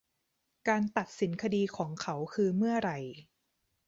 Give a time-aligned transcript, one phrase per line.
[0.67, 2.99] การตัดสินคดีของเขาคือเมื่อไหร่